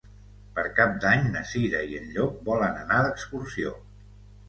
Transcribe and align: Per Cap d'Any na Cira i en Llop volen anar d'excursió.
Per 0.55 0.63
Cap 0.79 0.95
d'Any 1.03 1.27
na 1.35 1.45
Cira 1.51 1.83
i 1.91 2.01
en 2.01 2.09
Llop 2.17 2.43
volen 2.51 2.83
anar 2.83 3.01
d'excursió. 3.11 3.81